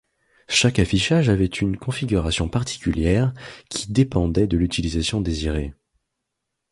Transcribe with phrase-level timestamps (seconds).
[0.49, 3.35] Chaque affichage avait une configuration particulière
[3.69, 5.75] qui dépendait de l'utilisation désirée.